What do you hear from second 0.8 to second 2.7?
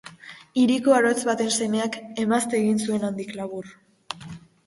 arotz baten semeak emazte